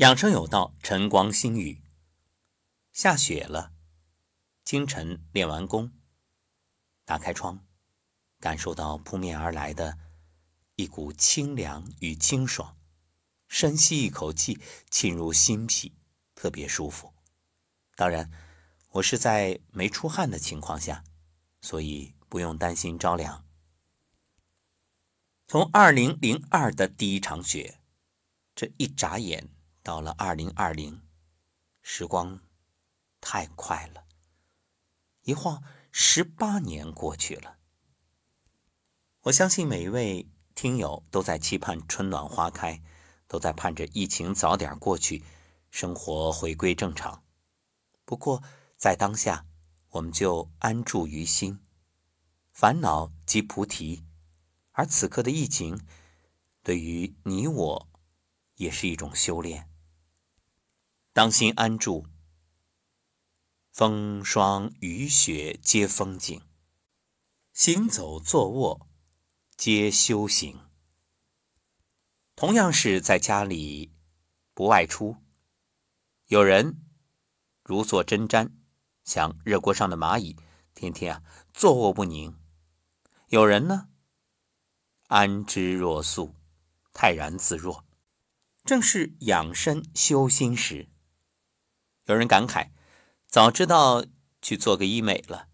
[0.00, 1.82] 养生有道，晨光新语。
[2.90, 3.74] 下雪了，
[4.64, 5.92] 清晨练完功，
[7.04, 7.66] 打开窗，
[8.38, 9.98] 感受到扑面而来的
[10.76, 12.78] 一股清凉与清爽，
[13.46, 14.58] 深吸一口气，
[14.88, 15.92] 沁入心脾，
[16.34, 17.12] 特别舒服。
[17.94, 18.30] 当然，
[18.92, 21.04] 我是在没出汗的情况下，
[21.60, 23.44] 所以不用担心着凉。
[25.46, 27.82] 从二零零二的第一场雪，
[28.54, 29.50] 这一眨眼。
[29.90, 31.02] 到了二零二零，
[31.82, 32.38] 时光
[33.20, 34.04] 太快了，
[35.22, 37.58] 一晃十八年过去了。
[39.22, 42.80] 我相信每一位听友都在期盼春暖花开，
[43.26, 45.24] 都在盼着疫情早点过去，
[45.72, 47.24] 生活回归正常。
[48.04, 48.44] 不过
[48.76, 49.44] 在当下，
[49.88, 51.58] 我们就安住于心，
[52.52, 54.06] 烦恼即菩提。
[54.70, 55.84] 而此刻的疫情，
[56.62, 57.88] 对于你我，
[58.54, 59.68] 也是一种修炼。
[61.12, 62.06] 当心安住，
[63.72, 66.40] 风霜雨雪皆风景，
[67.52, 68.88] 行走坐卧
[69.56, 70.60] 皆修行。
[72.36, 73.92] 同样是在家里
[74.54, 75.16] 不外出，
[76.26, 76.80] 有人
[77.64, 78.52] 如坐针毡，
[79.02, 80.36] 像热锅上的蚂蚁，
[80.74, 82.36] 天天啊坐卧不宁；
[83.26, 83.88] 有人呢
[85.08, 86.36] 安之若素，
[86.92, 87.84] 泰然自若，
[88.64, 90.88] 正是养身修心时。
[92.10, 92.70] 有人感慨
[93.30, 94.04] ：“早知道
[94.42, 95.46] 去做个医美了，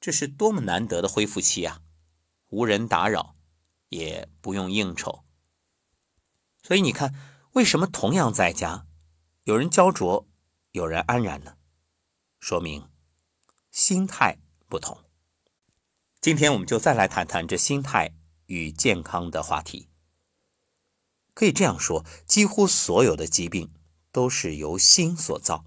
[0.00, 1.82] 这是多么难得的恢复期啊！
[2.48, 3.36] 无人打扰，
[3.90, 5.24] 也不用应酬。
[6.64, 7.14] 所以你看，
[7.52, 8.88] 为什么同样在家，
[9.44, 10.26] 有人焦灼，
[10.72, 11.56] 有人安然呢？
[12.40, 12.90] 说明
[13.70, 15.04] 心态不同。
[16.20, 19.88] 今天我们就再来谈谈这心态与健康的话题。
[21.34, 23.72] 可以这样说，几乎所有的疾病。”
[24.12, 25.64] 都是由心所造。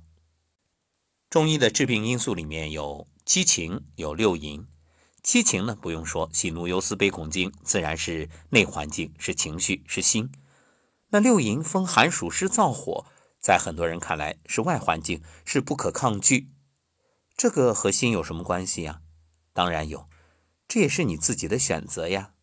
[1.29, 4.65] 中医的治病因素里面有七情，有六淫。
[5.21, 10.31] 七情呢，不用说，喜怒忧思悲恐惊，自然是内环境，是情绪，是心。
[11.09, 13.07] 那六淫，风寒暑湿燥火，
[13.39, 16.51] 在很多人看来是外环境，是不可抗拒。
[17.35, 19.01] 这个和心有什么关系呀？
[19.51, 20.07] 当然有，
[20.67, 22.33] 这也是你自己的选择呀。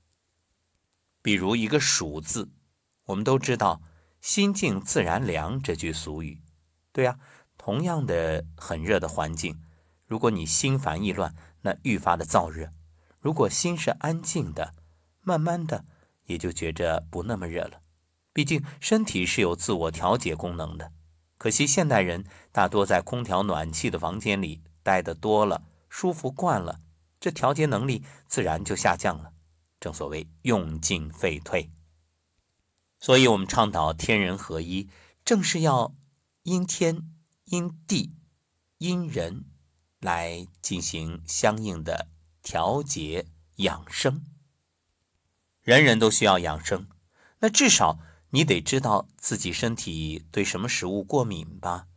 [1.22, 2.50] 比如一个暑字，
[3.04, 3.80] 我们都知道。
[4.22, 6.40] 心静自然凉这句俗语，
[6.92, 7.18] 对啊，
[7.58, 9.60] 同样的很热的环境，
[10.06, 12.68] 如果你心烦意乱，那愈发的燥热；
[13.18, 14.74] 如果心是安静的，
[15.22, 15.84] 慢慢的
[16.26, 17.80] 也就觉着不那么热了。
[18.32, 20.92] 毕竟身体是有自我调节功能的，
[21.36, 26.78] 可惜现代人大多在空调暖气的房间里待得多了，舒服惯了，
[27.18, 29.32] 这调节能力自然就下降了。
[29.80, 31.72] 正所谓用进废退。
[33.02, 34.88] 所以，我们倡导天人合一，
[35.24, 35.92] 正是要
[36.44, 37.12] 因天、
[37.46, 38.14] 因地、
[38.78, 39.46] 因人
[39.98, 42.06] 来进行相应的
[42.44, 43.26] 调节
[43.56, 44.24] 养生。
[45.62, 46.86] 人人都需要养生，
[47.40, 47.98] 那至少
[48.30, 51.88] 你得知道自己身体对什么食物过敏吧？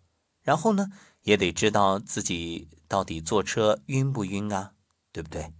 [0.42, 0.88] 然后呢，
[1.22, 4.74] 也得知道自己到底坐车晕不晕啊？
[5.12, 5.54] 对不对？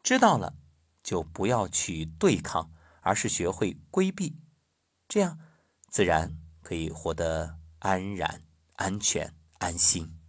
[0.00, 0.54] 知道了，
[1.02, 2.70] 就不要去对抗。
[3.08, 4.36] 而是学会规避，
[5.08, 5.38] 这样
[5.88, 8.42] 自然可以活得安然、
[8.74, 10.20] 安全、安心。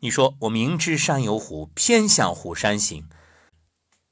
[0.00, 3.08] 你说我明知山有虎，偏向虎山行。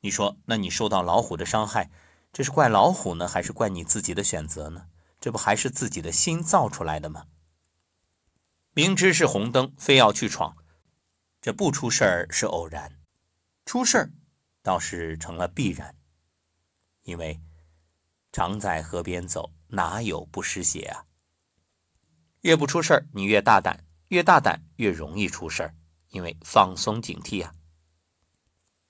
[0.03, 1.91] 你说，那你受到老虎的伤害，
[2.33, 4.87] 这是怪老虎呢，还是怪你自己的选择呢？
[5.19, 7.27] 这不还是自己的心造出来的吗？
[8.73, 10.57] 明知是红灯，非要去闯，
[11.41, 13.01] 这不出事儿是偶然，
[13.67, 14.13] 出事儿
[14.63, 15.97] 倒是成了必然，
[17.03, 17.41] 因为。
[18.39, 21.07] 常在河边走，哪有不湿鞋啊？
[22.43, 25.75] 越不出事儿，你越大胆，越大胆越容易出事儿，
[26.11, 27.53] 因为放松警惕啊。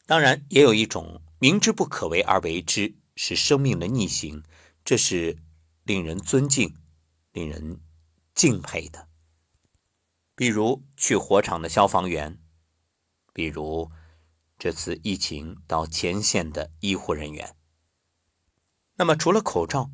[0.04, 4.44] 当然，也有一种明知不可为而为之，是生命的逆行，
[4.84, 5.38] 这是
[5.84, 6.76] 令人尊敬、
[7.32, 7.80] 令人
[8.34, 9.08] 敬佩的。
[10.34, 12.38] 比如去火场的消防员，
[13.32, 13.90] 比如
[14.58, 17.56] 这次疫情到前线的医护人员。
[19.00, 19.92] 那么，除了口罩、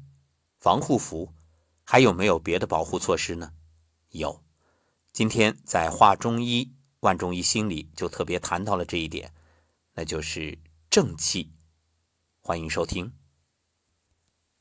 [0.58, 1.34] 防护服，
[1.82, 3.52] 还有没有别的保护措施呢？
[4.08, 4.42] 有，
[5.12, 6.64] 今天在《话中医》
[7.00, 9.34] 万中医心里就特别谈到了这一点，
[9.92, 10.58] 那就是
[10.88, 11.52] 正气。
[12.40, 13.12] 欢迎收听。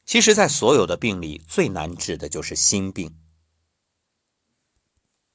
[0.05, 3.17] 其实，在所有的病里，最难治的就是心病。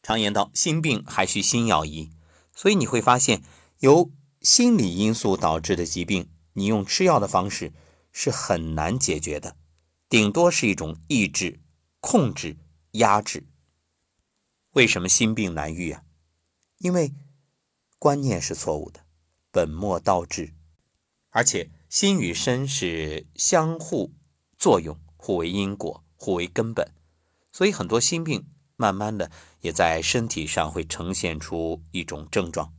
[0.03, 2.13] 常言道，心病还需心药医，
[2.55, 3.43] 所以你会发现，
[3.79, 4.11] 由
[4.43, 7.73] 心理因素导致的疾病，你用吃药的方式。
[8.13, 9.57] 是很难解决的，
[10.09, 11.61] 顶多是一种抑制，
[12.01, 12.57] 控制、
[12.93, 13.47] 压制。
[14.73, 16.05] 为什么心病难愈啊？
[16.79, 17.13] 因为
[17.99, 19.05] 观念是错误的，
[19.51, 20.55] 本末倒置，
[21.31, 24.13] 而且心与身是相互
[24.57, 26.95] 作用、互为因果、互为根本，
[27.51, 28.47] 所以很多心病
[28.77, 29.33] 慢慢的
[29.63, 32.73] 也在身体上会呈现出一种症状。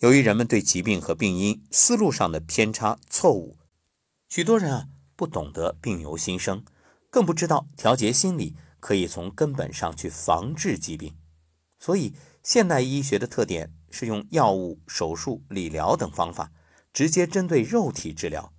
[0.00, 3.56] 由于人们对疾病和病因思路上的偏差错误，
[4.32, 6.64] 许多人啊不懂得病由心生，
[7.10, 11.18] 更不知道调节心理可以从根本上去防治疾病。
[11.78, 16.50] 所以，现代医学的特点是用药物、手术、理疗等方法
[16.94, 18.54] 直接针对肉体治疗，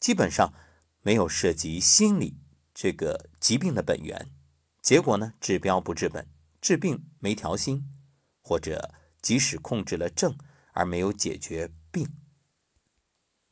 [0.00, 0.54] 基本上
[1.02, 2.38] 没有涉及心理
[2.72, 4.30] 这个疾病的本源。
[4.80, 6.26] 结果呢，治标不治本，
[6.62, 7.86] 治病没调心，
[8.40, 10.34] 或者即使控制了症。
[10.72, 12.08] 而没有解决病，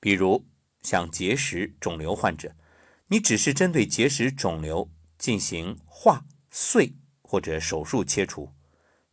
[0.00, 0.46] 比如
[0.86, 2.54] 像结石、肿瘤患者，
[3.08, 4.88] 你只是针对结石、肿瘤
[5.18, 8.54] 进行化碎或者手术切除，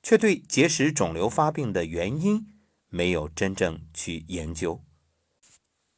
[0.04, 2.46] 却对结石、肿瘤发病的原因
[2.90, 4.84] 没有真正去研究。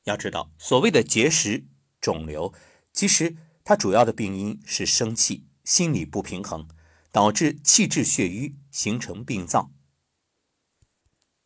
[0.06, 1.66] 要知道，所谓的结石、
[2.00, 2.54] 肿瘤，
[2.94, 3.36] 其实
[3.66, 6.70] 它主要的病因是生气、心理不平衡，
[7.12, 9.74] 导致气滞血瘀，形成病灶。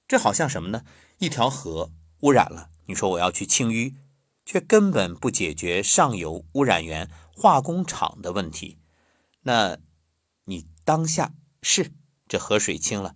[0.07, 0.85] 这好像什么呢？
[1.17, 3.95] 一条河污染了，你说我要去清淤，
[4.49, 8.79] 却根本不解决上游污染源化工厂的问题。
[9.41, 9.77] 那，
[10.45, 11.93] 你当下是
[12.27, 13.15] 这河水清了，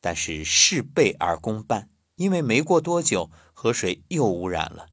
[0.00, 4.90] 但是事倍而功半，因为没过多久，河水又污染了，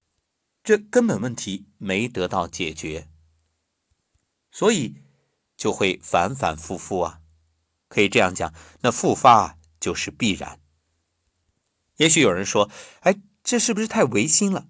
[0.64, 3.08] 这根本问题没得到解决，
[4.52, 4.96] 所以
[5.56, 7.22] 就会反反复复啊。
[7.88, 8.52] 可以这样讲，
[8.82, 10.60] 那复发就是必然。
[11.98, 12.72] 也许有人说
[13.02, 14.70] ：“哎，这是不是太违心了？”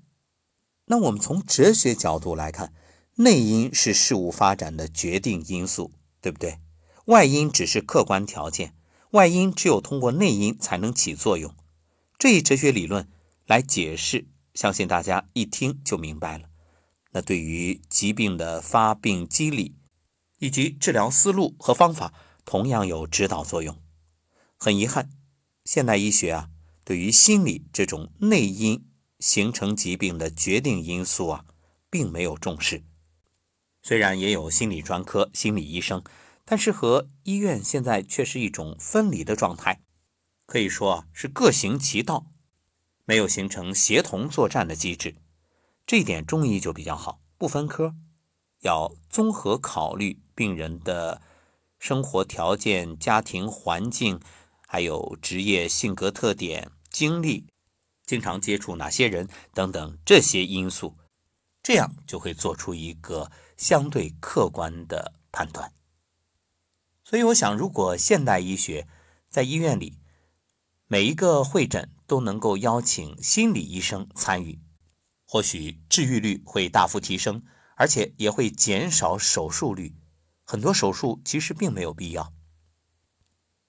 [0.86, 2.74] 那我们从哲学角度来看，
[3.16, 5.92] 内因是事物发展的决定因素，
[6.22, 6.60] 对不对？
[7.06, 8.76] 外因只是客观条件，
[9.12, 11.54] 外因只有通过内因才能起作用。
[12.18, 13.08] 这一哲学理论
[13.46, 16.50] 来解释，相信大家一听就明白了。
[17.12, 19.76] 那对于疾病的发病机理
[20.40, 23.78] 以及治疗思路和方法，同样有指导作用。
[24.58, 25.10] 很遗憾，
[25.64, 26.50] 现代医学啊。
[26.84, 28.86] 对于心理这种内因
[29.26, 31.46] 形成疾病的决定因素啊，
[31.90, 32.84] 并没有重视。
[33.82, 36.04] 虽然也有心理专科、心理医生，
[36.46, 39.82] 但是和医院现在却是一种分离的状态，
[40.46, 42.28] 可以说是各行其道，
[43.06, 45.16] 没有形成协同作战的机制。
[45.88, 47.96] 这一点中医就比较好，不分科，
[48.60, 51.24] 要综合考虑病人的
[51.80, 54.20] 生活条件、家庭环境，
[54.68, 56.72] 还有职业性格特点。
[56.92, 57.48] 经历、
[58.06, 60.98] 经常接触哪些人等等这些因素，
[61.64, 65.74] 这样就会做出一个相对客观的判断。
[67.04, 68.88] 所以，我想，如果现代医学
[69.30, 70.00] 在医院里
[70.88, 74.62] 每一个会诊都能够邀请心理医生参与，
[75.26, 77.44] 或许治愈率会大幅提升，
[77.76, 79.96] 而且也会减少手术率。
[80.44, 82.32] 很多手术其实并没有必要。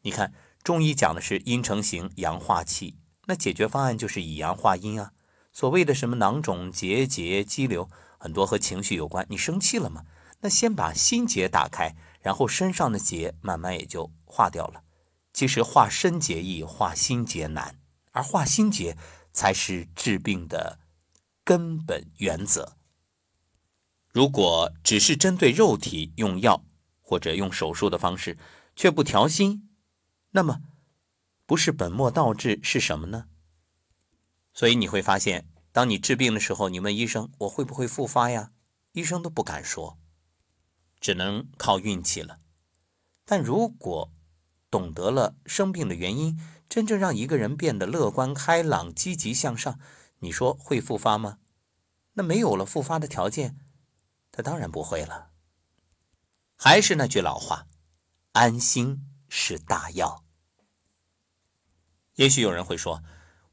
[0.03, 2.99] 你看，中医讲的是阴成形，阳化气。
[3.27, 5.13] 那解决方案就是以阳化阴啊。
[5.53, 7.89] 所谓的什么囊肿、结节、肌瘤，
[8.19, 9.27] 很多和情绪有关。
[9.31, 10.05] 你生气了吗？
[10.41, 14.83] 那先把心结打开，然后身上的结慢慢也就化掉了。
[15.33, 17.79] 其实化身结易，化心结难，
[18.13, 18.99] 而化心结
[19.33, 20.79] 才是治病的
[21.43, 22.77] 根本原则。
[24.13, 26.63] 如果只是针对肉体用药
[27.01, 28.37] 或者用手术的方式，
[28.75, 29.71] 却不调心，
[30.33, 30.61] 那么。
[31.47, 33.29] 不是本末倒置是什么呢？
[34.53, 38.51] 所以你会发现，当你治病的时候，你问医生我会不会复发呀？
[38.93, 39.99] 医生都不敢说，
[40.99, 42.41] 只能靠运气了。
[43.25, 44.13] 但如果
[44.71, 49.79] 懂得了生病的原因，真正让一个人变得乐观开朗、积极向上，
[50.19, 51.39] 你说会复发吗？
[52.15, 53.57] 那没有了复发的条件，
[54.33, 55.31] 他当然不会了。
[56.57, 57.69] 还是那句老话，
[58.33, 60.26] 安心是大药。
[62.17, 63.03] 也许有人会说：“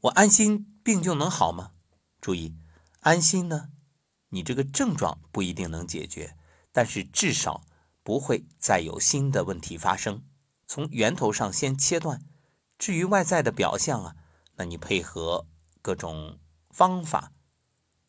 [0.02, 1.72] 我安心病就能好吗？”
[2.20, 2.54] 注意，
[3.00, 3.70] 安心呢，
[4.30, 6.36] 你这个症状不一定能解决，
[6.72, 7.64] 但是至少
[8.02, 10.24] 不会再有新的问题发生。
[10.66, 12.22] 从源头上先切断。
[12.76, 14.16] 至于外在的表象啊，
[14.56, 15.46] 那你配合
[15.80, 16.40] 各种
[16.70, 17.32] 方法，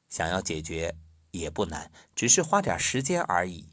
[0.09, 0.97] 想要解决
[1.31, 3.69] 也不难，只是花点时间而已。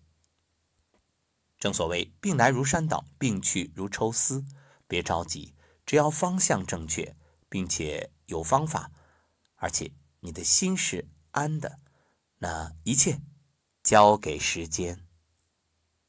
[1.58, 4.44] 正所谓“病来如山倒，病去如抽丝”，
[4.86, 5.54] 别着急。
[5.84, 7.16] 只要方向正确，
[7.48, 8.90] 并且有方法，
[9.56, 11.80] 而且你的心是安的，
[12.38, 13.20] 那一切
[13.82, 15.06] 交给时间。